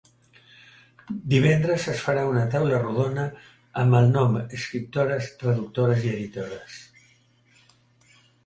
Divendres 1.33 1.83
es 1.91 1.99
farà 2.05 2.23
una 2.29 2.45
taula 2.55 2.79
rodona 2.85 3.25
amb 3.83 3.99
el 3.99 4.09
nom 4.15 4.39
Escriptores, 4.61 5.29
traductores 5.45 6.05
i 6.09 6.13
editores. 6.17 6.83